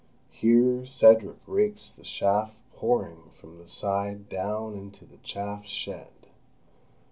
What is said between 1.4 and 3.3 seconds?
rakes the chaff pouring